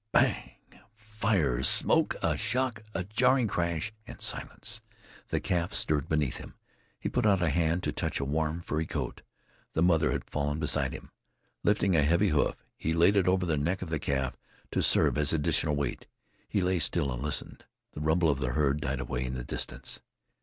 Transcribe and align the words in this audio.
Bang! 0.11 0.53
Fire, 0.97 1.61
smoke, 1.61 2.15
a 2.23 2.35
shock, 2.35 2.81
a 2.95 3.03
jarring 3.03 3.47
crash, 3.47 3.93
and 4.07 4.19
silence! 4.19 4.81
The 5.27 5.39
calf 5.39 5.73
stirred 5.73 6.09
beneath 6.09 6.37
him. 6.37 6.55
He 6.99 7.07
put 7.07 7.23
out 7.27 7.43
a 7.43 7.49
hand 7.51 7.83
to 7.83 7.91
touch 7.91 8.19
a 8.19 8.25
warm, 8.25 8.63
furry 8.63 8.87
coat. 8.87 9.21
The 9.73 9.83
mother 9.83 10.11
had 10.11 10.27
fallen 10.27 10.57
beside 10.57 10.91
him. 10.93 11.11
Lifting 11.63 11.95
a 11.95 12.01
heavy 12.01 12.29
hoof, 12.29 12.55
he 12.75 12.93
laid 12.93 13.15
it 13.15 13.27
over 13.27 13.45
the 13.45 13.57
neck 13.57 13.83
of 13.83 13.91
the 13.91 13.99
calf 13.99 14.35
to 14.71 14.81
serve 14.81 15.19
as 15.19 15.33
additional 15.33 15.75
weight. 15.75 16.07
He 16.49 16.61
lay 16.61 16.79
still 16.79 17.13
and 17.13 17.21
listened. 17.21 17.65
The 17.91 18.01
rumble 18.01 18.29
of 18.29 18.39
the 18.39 18.53
herd 18.53 18.81
died 18.81 19.01
away 19.01 19.23
in 19.23 19.35
the 19.35 19.43
distance. 19.43 20.01